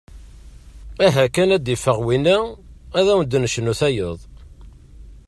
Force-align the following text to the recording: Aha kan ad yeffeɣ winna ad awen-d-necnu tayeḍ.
Aha 1.05 1.25
kan 1.35 1.53
ad 1.55 1.65
yeffeɣ 1.69 1.97
winna 2.05 2.37
ad 2.99 3.07
awen-d-necnu 3.13 3.73
tayeḍ. 3.79 4.19